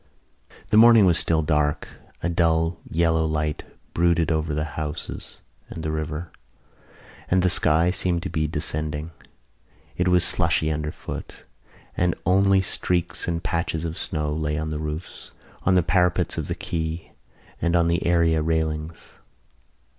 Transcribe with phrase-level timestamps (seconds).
[0.69, 1.87] The morning was still dark.
[2.23, 3.61] A dull yellow light
[3.93, 6.31] brooded over the houses and the river;
[7.29, 9.11] and the sky seemed to be descending.
[9.97, 11.43] It was slushy underfoot;
[11.95, 15.33] and only streaks and patches of snow lay on the roofs,
[15.67, 17.11] on the parapets of the quay
[17.61, 18.97] and on the area railings.